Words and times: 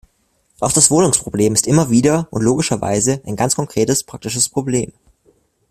Auch 0.59 0.71
das 0.71 0.89
Wohnungsproblem 0.89 1.53
ist 1.53 1.67
immer 1.67 1.91
wieder 1.91 2.27
und 2.31 2.41
logischerweise 2.41 3.21
ein 3.23 3.35
ganz 3.35 3.55
konkretes 3.55 4.03
praktisches 4.03 4.49
Problem. 4.49 4.93